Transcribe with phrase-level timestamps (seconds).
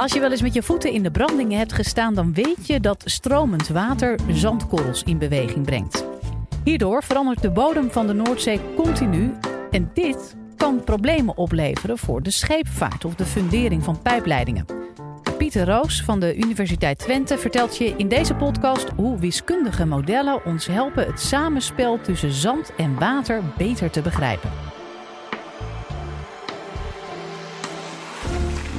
[0.00, 2.80] Als je wel eens met je voeten in de brandingen hebt gestaan, dan weet je
[2.80, 6.04] dat stromend water zandkorrels in beweging brengt.
[6.64, 9.32] Hierdoor verandert de bodem van de Noordzee continu
[9.70, 14.66] en dit kan problemen opleveren voor de scheepvaart of de fundering van pijpleidingen.
[15.38, 20.66] Pieter Roos van de Universiteit Twente vertelt je in deze podcast hoe wiskundige modellen ons
[20.66, 24.50] helpen het samenspel tussen zand en water beter te begrijpen.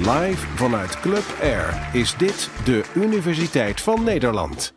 [0.01, 4.73] Live vanuit Club Air is dit de Universiteit van Nederland.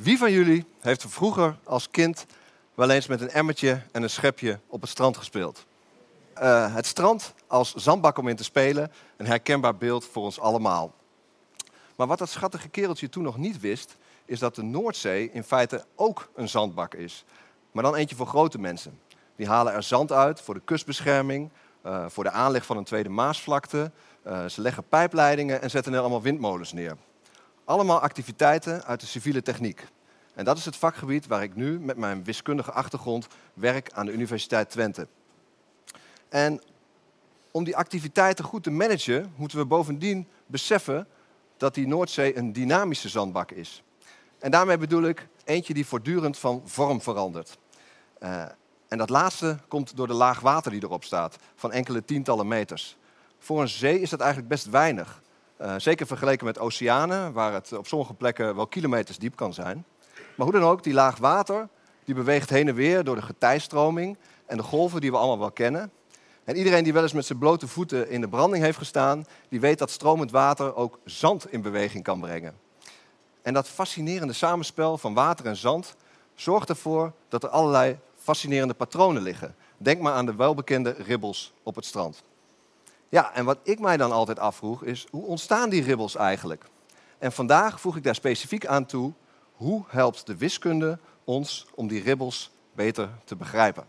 [0.00, 2.26] Wie van jullie heeft er vroeger als kind
[2.74, 5.66] wel eens met een emmertje en een schepje op het strand gespeeld?
[6.42, 10.94] Uh, het strand als zandbak om in te spelen, een herkenbaar beeld voor ons allemaal.
[11.96, 15.84] Maar wat dat schattige kereltje toen nog niet wist, is dat de Noordzee in feite
[15.94, 17.24] ook een zandbak is.
[17.72, 18.98] Maar dan eentje voor grote mensen.
[19.36, 21.50] Die halen er zand uit voor de kustbescherming,
[21.86, 23.90] uh, voor de aanleg van een tweede Maasvlakte.
[24.28, 26.96] Uh, ze leggen pijpleidingen en zetten er allemaal windmolens neer.
[27.64, 29.86] Allemaal activiteiten uit de civiele techniek.
[30.34, 34.12] En dat is het vakgebied waar ik nu met mijn wiskundige achtergrond werk aan de
[34.12, 35.08] Universiteit Twente.
[36.28, 36.60] En
[37.50, 41.06] om die activiteiten goed te managen, moeten we bovendien beseffen
[41.56, 43.82] dat die Noordzee een dynamische zandbak is.
[44.38, 47.58] En daarmee bedoel ik eentje die voortdurend van vorm verandert.
[48.22, 48.44] Uh,
[48.88, 52.96] en dat laatste komt door de laag water die erop staat, van enkele tientallen meters.
[53.38, 55.22] Voor een zee is dat eigenlijk best weinig.
[55.60, 59.84] Uh, zeker vergeleken met oceanen, waar het op sommige plekken wel kilometers diep kan zijn.
[60.34, 61.68] Maar hoe dan ook, die laag water
[62.08, 64.16] die beweegt heen en weer door de getijstroming
[64.46, 65.90] en de golven die we allemaal wel kennen.
[66.44, 69.60] En iedereen die wel eens met zijn blote voeten in de branding heeft gestaan, die
[69.60, 72.54] weet dat stromend water ook zand in beweging kan brengen.
[73.42, 75.94] En dat fascinerende samenspel van water en zand
[76.34, 79.54] zorgt ervoor dat er allerlei fascinerende patronen liggen.
[79.76, 82.22] Denk maar aan de welbekende ribbels op het strand.
[83.08, 86.64] Ja, en wat ik mij dan altijd afvroeg is, hoe ontstaan die ribbels eigenlijk?
[87.18, 89.12] En vandaag voeg ik daar specifiek aan toe,
[89.52, 93.84] hoe helpt de wiskunde ons om die ribbels beter te begrijpen?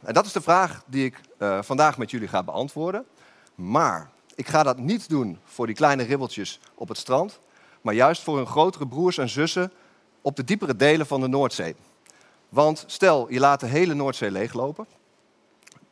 [0.00, 3.06] En dat is de vraag die ik uh, vandaag met jullie ga beantwoorden.
[3.54, 7.38] Maar ik ga dat niet doen voor die kleine ribbeltjes op het strand,
[7.80, 9.72] maar juist voor hun grotere broers en zussen
[10.20, 11.76] op de diepere delen van de Noordzee.
[12.48, 14.86] Want stel, je laat de hele Noordzee leeglopen,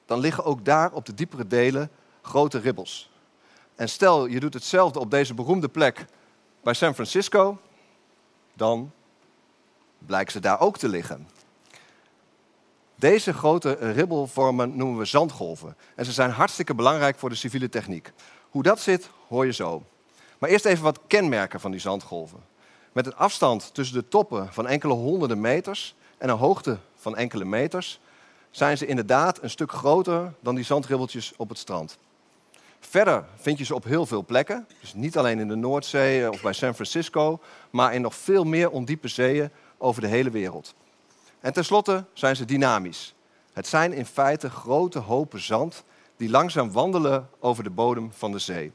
[0.06, 1.91] dan liggen ook daar op de diepere delen
[2.28, 3.11] grote ribbels.
[3.75, 6.06] En stel, je doet hetzelfde op deze beroemde plek
[6.62, 7.59] bij San Francisco,
[8.55, 8.93] dan
[9.99, 11.28] blijkt ze daar ook te liggen.
[12.94, 15.77] Deze grote ribbelvormen noemen we zandgolven.
[15.94, 18.12] En ze zijn hartstikke belangrijk voor de civiele techniek.
[18.50, 19.83] Hoe dat zit, hoor je zo.
[20.39, 22.39] Maar eerst even wat kenmerken van die zandgolven.
[22.93, 27.45] Met een afstand tussen de toppen van enkele honderden meters en een hoogte van enkele
[27.45, 28.00] meters
[28.50, 31.99] zijn ze inderdaad een stuk groter dan die zandribbeltjes op het strand.
[32.81, 36.43] Verder vind je ze op heel veel plekken, dus niet alleen in de Noordzee of
[36.43, 37.41] bij San Francisco,
[37.71, 40.75] maar in nog veel meer ondiepe zeeën over de hele wereld.
[41.41, 43.15] En tenslotte zijn ze dynamisch.
[43.53, 45.84] Het zijn in feite grote hopen zand
[46.16, 48.72] die langzaam wandelen over de bodem van de zee.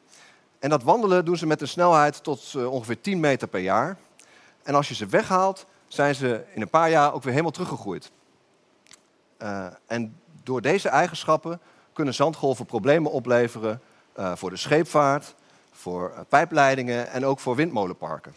[0.60, 3.98] En dat wandelen doen ze met een snelheid tot uh, ongeveer 10 meter per jaar.
[4.64, 8.12] En als je ze weghaalt, zijn ze in een paar jaar ook weer helemaal teruggegroeid.
[9.42, 11.62] Uh, en door deze eigenschappen
[11.94, 13.82] kunnen zandgolven problemen opleveren
[14.20, 15.36] uh, voor de scheepvaart,
[15.72, 18.34] voor pijpleidingen en ook voor windmolenparken.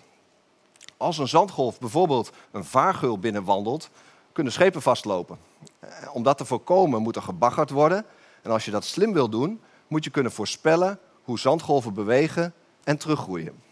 [0.97, 3.91] Als een zandgolf bijvoorbeeld een vaargeul binnenwandelt,
[4.33, 5.39] kunnen schepen vastlopen.
[5.81, 8.05] Eh, om dat te voorkomen moet er gebaggerd worden.
[8.43, 12.55] En als je dat slim wil doen, moet je kunnen voorspellen hoe zandgolven bewegen
[12.85, 13.63] en teruggroeien.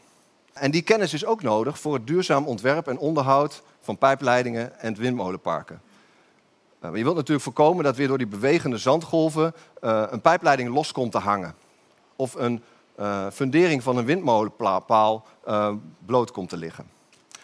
[0.53, 4.94] En die kennis is ook nodig voor het duurzaam ontwerp en onderhoud van pijpleidingen en
[4.94, 5.81] windmolenparken.
[6.81, 11.19] Je wilt natuurlijk voorkomen dat weer door die bewegende zandgolven een pijpleiding los komt te
[11.19, 11.54] hangen.
[12.16, 12.62] Of een
[13.00, 15.26] uh, fundering van een windmolenpaal
[16.06, 16.88] bloot komt te liggen.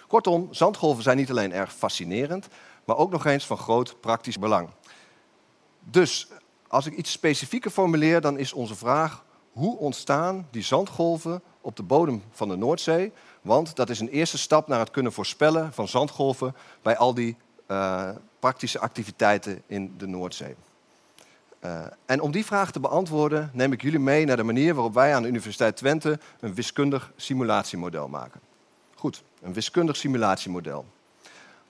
[0.06, 2.48] Kortom, zandgolven zijn niet alleen erg fascinerend,
[2.84, 4.68] maar ook nog eens van groot praktisch belang.
[5.80, 6.28] Dus
[6.68, 11.82] als ik iets specifieker formuleer, dan is onze vraag: hoe ontstaan die zandgolven op de
[11.82, 13.12] bodem van de Noordzee?
[13.42, 17.36] Want dat is een eerste stap naar het kunnen voorspellen van zandgolven bij al die
[17.68, 20.54] uh, praktische activiteiten in de Noordzee.
[21.64, 24.94] Uh, en om die vraag te beantwoorden, neem ik jullie mee naar de manier waarop
[24.94, 28.40] wij aan de Universiteit Twente een wiskundig simulatiemodel maken.
[28.94, 30.84] Goed, een wiskundig simulatiemodel.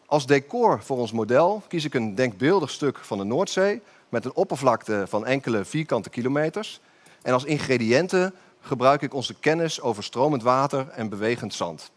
[0.06, 4.34] Als decor voor ons model kies ik een denkbeeldig stuk van de Noordzee met een
[4.34, 6.80] oppervlakte van enkele vierkante kilometers.
[7.22, 11.90] En als ingrediënten gebruik ik onze kennis over stromend water en bewegend zand.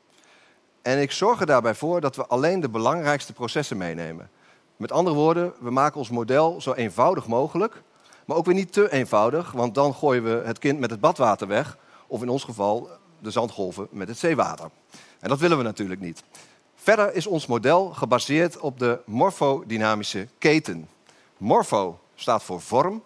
[0.81, 4.29] En ik zorg er daarbij voor dat we alleen de belangrijkste processen meenemen.
[4.77, 7.81] Met andere woorden, we maken ons model zo eenvoudig mogelijk,
[8.25, 11.47] maar ook weer niet te eenvoudig, want dan gooien we het kind met het badwater
[11.47, 11.77] weg.
[12.07, 12.89] Of in ons geval
[13.19, 14.69] de zandgolven met het zeewater.
[15.19, 16.23] En dat willen we natuurlijk niet.
[16.75, 20.89] Verder is ons model gebaseerd op de morfodynamische keten.
[21.37, 23.03] Morfo staat voor vorm,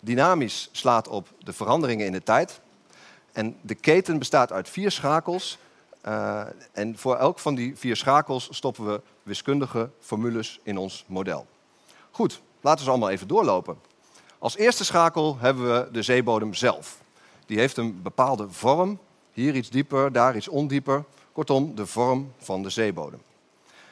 [0.00, 2.60] dynamisch slaat op de veranderingen in de tijd.
[3.32, 5.58] En de keten bestaat uit vier schakels.
[6.06, 6.42] Uh,
[6.72, 11.46] en voor elk van die vier schakels stoppen we wiskundige formules in ons model.
[12.10, 13.78] Goed, laten we ze allemaal even doorlopen.
[14.38, 17.02] Als eerste schakel hebben we de zeebodem zelf.
[17.46, 18.98] Die heeft een bepaalde vorm,
[19.32, 21.04] hier iets dieper, daar iets ondieper.
[21.32, 23.22] Kortom, de vorm van de zeebodem.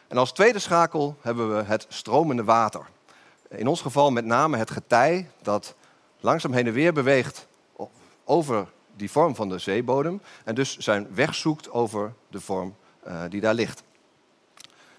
[0.08, 2.87] En als tweede schakel hebben we het stromende water.
[3.49, 5.75] In ons geval met name het getij dat
[6.20, 7.47] langzaam heen en weer beweegt
[8.25, 12.75] over die vorm van de zeebodem en dus zijn weg zoekt over de vorm
[13.06, 13.83] uh, die daar ligt.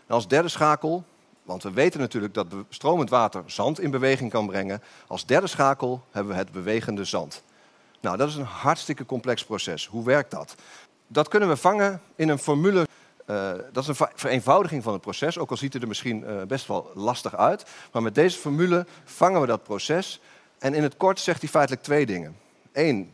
[0.08, 1.04] En als derde schakel,
[1.44, 6.04] want we weten natuurlijk dat stromend water zand in beweging kan brengen, als derde schakel
[6.12, 7.44] hebben we het bewegende zand.
[8.00, 9.88] Nou, dat is een hartstikke complex proces.
[9.88, 10.56] Hoe werkt dat?
[11.08, 12.88] Dat kunnen we vangen in een formule.
[13.28, 16.42] Uh, dat is een vereenvoudiging van het proces, ook al ziet het er misschien uh,
[16.42, 17.66] best wel lastig uit.
[17.92, 20.22] Maar met deze formule vangen we dat proces.
[20.60, 22.36] En in het kort zegt hij feitelijk twee dingen.
[22.72, 23.12] Eén,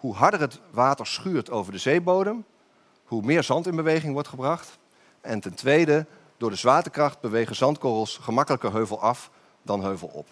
[0.00, 2.44] hoe harder het water schuurt over de zeebodem,
[3.04, 4.78] hoe meer zand in beweging wordt gebracht.
[5.20, 6.06] En ten tweede,
[6.36, 9.30] door de zwaartekracht bewegen zandkorrels gemakkelijker heuvel af
[9.62, 10.26] dan heuvel op.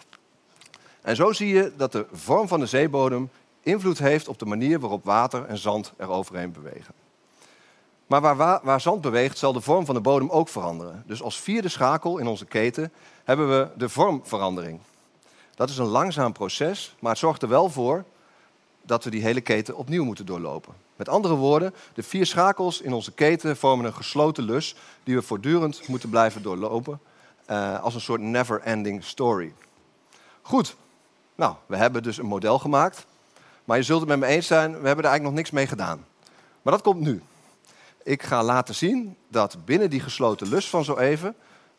[1.01, 3.29] En zo zie je dat de vorm van de zeebodem
[3.61, 6.93] invloed heeft op de manier waarop water en zand er overheen bewegen.
[8.07, 11.03] Maar waar, waar, zand beweegt, zal de vorm van de bodem ook veranderen.
[11.05, 12.91] Dus als vierde schakel in onze keten
[13.23, 14.79] hebben we de vormverandering.
[15.55, 18.05] Dat is een langzaam proces, maar het zorgt er wel voor
[18.89, 20.73] dat we die hele keten opnieuw moeten doorlopen.
[20.95, 25.21] Met andere woorden, de vier schakels in onze keten vormen een gesloten lus die we
[25.21, 26.99] voortdurend moeten blijven doorlopen
[27.49, 29.53] uh, als een soort never-ending story.
[30.41, 30.75] Goed,
[31.35, 33.05] nou, we hebben dus een model gemaakt,
[33.65, 35.67] maar je zult het met me eens zijn, we hebben er eigenlijk nog niks mee
[35.67, 36.05] gedaan.
[36.61, 37.21] Maar dat komt nu.
[38.03, 41.35] Ik ga laten zien dat binnen die gesloten lus van zo even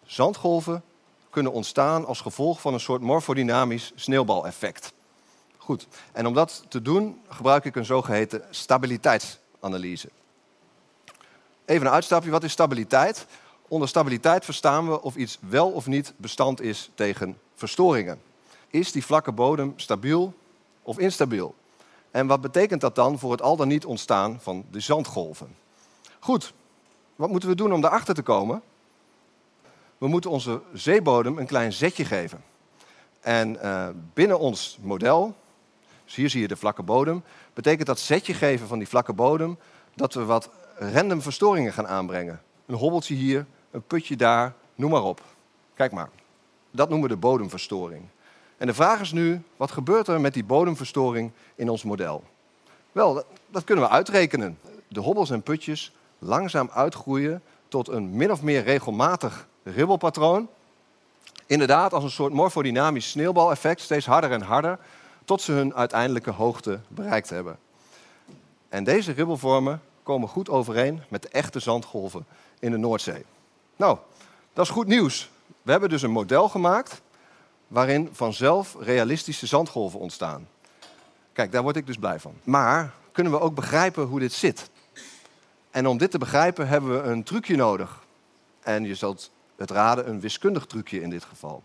[0.06, 0.82] zandgolven
[1.30, 4.92] kunnen ontstaan als gevolg van een soort morfodynamisch sneeuwbaleffect.
[5.60, 10.08] Goed, en om dat te doen gebruik ik een zogeheten stabiliteitsanalyse.
[11.64, 13.26] Even een uitstapje, wat is stabiliteit?
[13.68, 18.20] Onder stabiliteit verstaan we of iets wel of niet bestand is tegen verstoringen.
[18.68, 20.34] Is die vlakke bodem stabiel
[20.82, 21.54] of instabiel?
[22.10, 25.56] En wat betekent dat dan voor het al dan niet ontstaan van de zandgolven?
[26.18, 26.52] Goed,
[27.16, 28.62] wat moeten we doen om daarachter te komen?
[29.98, 32.44] We moeten onze zeebodem een klein zetje geven.
[33.20, 35.34] En uh, binnen ons model
[36.10, 37.22] dus hier zie je de vlakke bodem.
[37.54, 39.58] Betekent dat zetje geven van die vlakke bodem
[39.94, 42.40] dat we wat random verstoringen gaan aanbrengen.
[42.66, 45.22] Een hobbeltje hier, een putje daar, noem maar op.
[45.74, 46.08] Kijk maar.
[46.70, 48.02] Dat noemen we de bodemverstoring.
[48.56, 52.24] En de vraag is nu, wat gebeurt er met die bodemverstoring in ons model?
[52.92, 54.58] Wel, dat, kunnen we uitrekenen.
[54.88, 60.48] De hobbels en putjes langzaam uitgroeien tot een min of meer regelmatig ribbelpatroon.
[61.46, 64.78] Inderdaad, als een soort morfodynamisch sneeuwbaleffect, steeds harder en harder
[65.30, 67.58] tot ze hun uiteindelijke hoogte bereikt hebben.
[68.68, 72.26] En deze ribbelvormen komen goed overeen met de echte zandgolven
[72.58, 73.24] in de Noordzee.
[73.76, 73.98] Nou,
[74.52, 75.30] dat is goed nieuws.
[75.62, 77.00] We hebben dus een model gemaakt
[77.66, 80.48] waarin vanzelf realistische zandgolven ontstaan.
[81.32, 82.34] Kijk, daar word ik dus blij van.
[82.44, 84.70] Maar kunnen we ook begrijpen hoe dit zit?
[85.70, 88.04] En om dit te begrijpen hebben we een trucje nodig.
[88.60, 91.62] En je zult het raden, een wiskundig trucje in dit geval.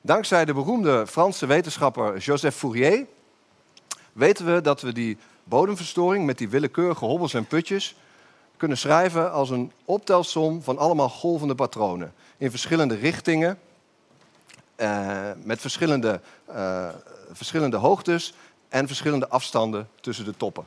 [0.00, 3.06] Dankzij de beroemde Franse wetenschapper Joseph Fourier
[4.12, 7.96] weten we dat we die bodemverstoring met die willekeurige hobbels en putjes
[8.56, 13.58] kunnen schrijven als een optelsom van allemaal golvende patronen in verschillende richtingen,
[14.76, 16.88] eh, met verschillende, uh,
[17.32, 18.34] verschillende hoogtes
[18.68, 20.66] en verschillende afstanden tussen de toppen.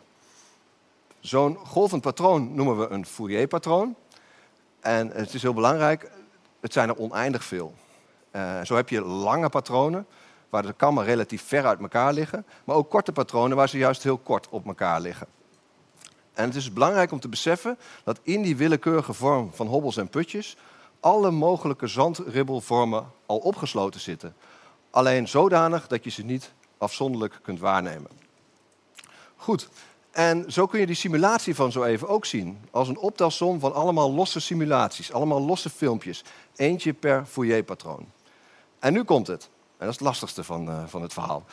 [1.19, 3.95] Zo'n golvend patroon noemen we een Fourier-patroon.
[4.79, 6.11] En het is heel belangrijk,
[6.59, 7.73] het zijn er oneindig veel.
[8.31, 10.05] Uh, zo heb je lange patronen
[10.50, 14.03] waar de kammen relatief ver uit elkaar liggen, maar ook korte patronen waar ze juist
[14.03, 15.27] heel kort op elkaar liggen.
[16.33, 20.09] En het is belangrijk om te beseffen dat in die willekeurige vorm van hobbels en
[20.09, 20.57] putjes
[21.00, 24.35] alle mogelijke zandribbelvormen al opgesloten zitten.
[24.89, 28.09] Alleen zodanig dat je ze niet afzonderlijk kunt waarnemen.
[29.35, 29.69] Goed,
[30.11, 32.59] en zo kun je die simulatie van zo even ook zien.
[32.71, 36.23] Als een optelsom van allemaal losse simulaties, allemaal losse filmpjes.
[36.55, 38.05] Eentje per Fourier-patroon.
[38.81, 39.43] En nu komt het.
[39.43, 41.43] En dat is het lastigste van, uh, van het verhaal.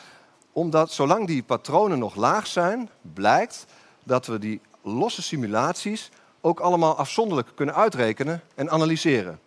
[0.51, 3.65] Omdat zolang die patronen nog laag zijn, blijkt
[4.03, 6.09] dat we die losse simulaties
[6.41, 9.39] ook allemaal afzonderlijk kunnen uitrekenen en analyseren.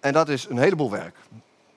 [0.00, 1.16] En dat is een heleboel werk.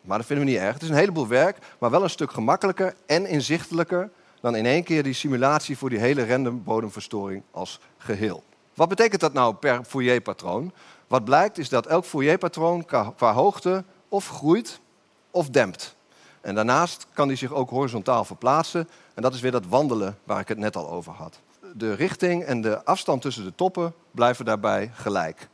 [0.01, 0.74] Maar dat vinden we niet erg.
[0.74, 4.10] Het is een heleboel werk, maar wel een stuk gemakkelijker en inzichtelijker
[4.42, 8.44] dan in één keer die simulatie voor die hele random bodemverstoring als geheel.
[8.74, 10.72] Wat betekent dat nou per Fourier-patroon?
[11.08, 14.79] Wat blijkt is dat elk Fourier-patroon qua hoogte of groeit
[15.32, 15.96] of dempt.
[16.41, 18.89] En daarnaast kan die zich ook horizontaal verplaatsen.
[19.13, 21.39] En dat is weer dat wandelen waar ik het net al over had.
[21.74, 25.50] De richting en de afstand tussen de toppen blijven daarbij gelijk.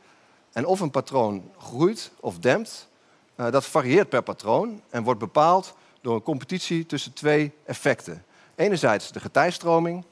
[0.52, 2.88] En of een patroon groeit of dempt,
[3.34, 8.24] eh, dat varieert per patroon en wordt bepaald door een competitie tussen twee effecten.
[8.54, 10.04] Enerzijds de getijstroming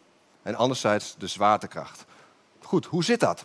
[0.43, 2.05] en anderzijds de zwaartekracht.
[2.61, 3.45] Goed, hoe zit dat?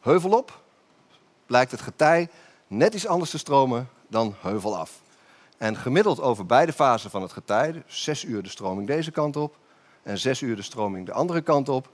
[0.00, 0.62] Heuvelop
[1.46, 2.28] blijkt het getij
[2.68, 5.00] net iets anders te stromen dan heuvelaf.
[5.56, 9.36] En gemiddeld over beide fasen van het getij, dus zes uur de stroming deze kant
[9.36, 9.56] op
[10.02, 11.88] en zes uur de stroming de andere kant op,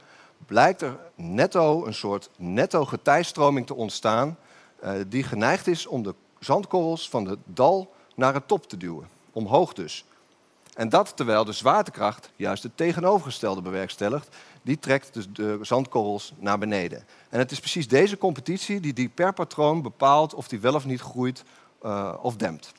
[0.47, 4.39] blijkt er netto een soort netto getijstroming te ontstaan
[4.85, 9.09] uh, die geneigd is om de zandkorrels van het dal naar het top te duwen,
[9.33, 10.05] omhoog dus.
[10.75, 14.37] En dat terwijl de zwaartekracht juist het tegenovergestelde bewerkstelligt.
[14.65, 17.07] Die trekt dus de zandkorrels naar beneden.
[17.29, 20.85] En het is precies deze competitie die, die per patroon bepaalt of die wel of
[20.85, 21.45] niet groeit
[21.83, 22.73] uh, of dempt.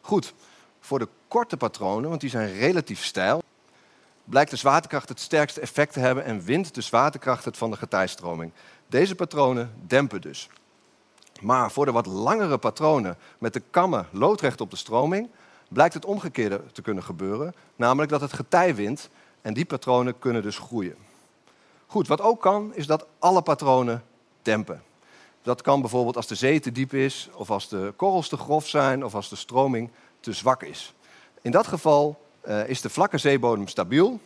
[0.00, 0.34] Goed,
[0.80, 3.42] voor de korte patronen, want die zijn relatief steil,
[4.24, 7.76] blijkt de zwaartekracht het sterkste effect te hebben en wint de zwaartekracht het van de
[7.76, 8.52] getijstroming.
[8.86, 10.48] Deze patronen dempen dus.
[11.40, 15.28] Maar voor de wat langere patronen met de kammen loodrecht op de stroming,
[15.68, 19.10] blijkt het omgekeerde te kunnen gebeuren, namelijk dat het getij wint
[19.46, 20.96] en die patronen kunnen dus groeien.
[21.86, 24.02] Goed, wat ook kan, is dat alle patronen
[24.42, 24.82] dempen.
[25.42, 28.68] Dat kan bijvoorbeeld als de zee te diep is, of als de korrels te grof
[28.68, 30.94] zijn, of als de stroming te zwak is.
[31.42, 34.20] In dat geval uh, is de vlakke zeebodem stabiel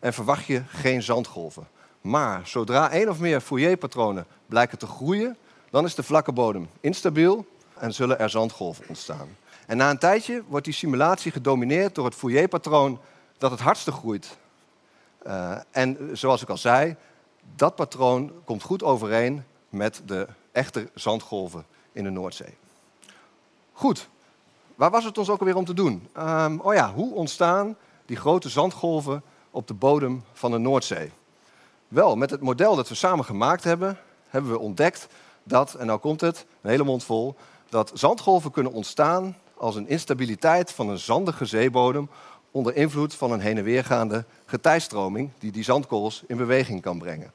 [0.00, 1.68] en verwacht je geen zandgolven.
[2.00, 5.36] Maar zodra één of meer Fourier-patronen blijken te groeien,
[5.70, 9.36] dan is de vlakke bodem instabiel en zullen er zandgolven ontstaan.
[9.66, 13.00] En na een tijdje wordt die simulatie gedomineerd door het Fourier-patroon
[13.38, 14.36] dat het hardste groeit.
[15.26, 16.96] Uh, en zoals ik al zei,
[17.56, 22.56] dat patroon komt goed overeen met de echte zandgolven in de Noordzee.
[23.72, 24.08] Goed,
[24.74, 26.08] waar was het ons ook alweer om te doen?
[26.18, 27.76] Um, oh ja, hoe ontstaan
[28.06, 31.12] die grote zandgolven op de bodem van de Noordzee?
[31.88, 35.06] Wel, met het model dat we samen gemaakt hebben, hebben we ontdekt
[35.42, 37.36] dat, en nou komt het, een hele mond vol,
[37.68, 42.08] dat zandgolven kunnen ontstaan als een instabiliteit van een zandige zeebodem
[42.54, 47.32] onder invloed van een heen en weergaande getijstroming die die zandkorrels in beweging kan brengen.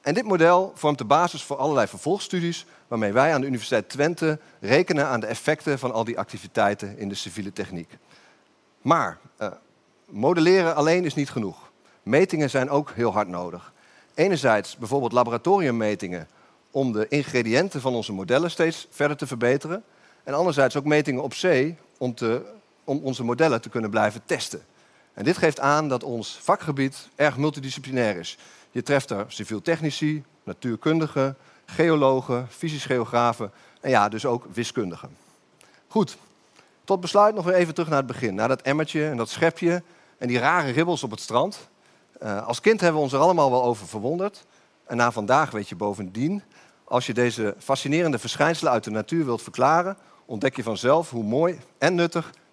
[0.00, 4.38] En dit model vormt de basis voor allerlei vervolgstudies waarmee wij aan de Universiteit Twente
[4.60, 7.96] rekenen aan de effecten van al die activiteiten in de civiele techniek.
[8.82, 9.48] Maar uh,
[10.04, 11.70] modelleren alleen is niet genoeg.
[12.02, 13.72] Metingen zijn ook heel hard nodig.
[14.14, 16.28] Enerzijds bijvoorbeeld laboratoriummetingen
[16.70, 19.84] om de ingrediënten van onze modellen steeds verder te verbeteren.
[20.24, 22.42] En anderzijds ook metingen op zee om, te,
[22.86, 24.64] om onze modellen te kunnen blijven testen.
[25.14, 28.38] En dit geeft aan dat ons vakgebied erg multidisciplinair is.
[28.70, 35.16] Je treft er civiel technici, natuurkundigen, geologen, fysisch geografen en ja, dus ook wiskundigen.
[35.88, 36.16] Goed,
[36.84, 38.34] tot besluit nog weer even terug naar het begin.
[38.34, 39.82] Naar dat emmertje en dat schepje
[40.18, 41.68] en die rare ribbels op het strand.
[42.22, 44.44] Uh, als kind hebben we ons er allemaal wel over verwonderd.
[44.86, 46.42] En na vandaag weet je bovendien,
[46.84, 51.60] als je deze fascinerende verschijnselen uit de natuur wilt verklaren, ontdek je vanzelf hoe mooi
[51.78, 52.32] en nuttig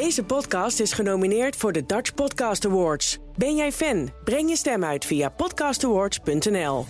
[0.00, 3.18] Deze podcast is genomineerd voor de Dutch Podcast Awards.
[3.36, 4.10] Ben jij fan?
[4.24, 6.84] Breng je stem uit via podcastawards.nl.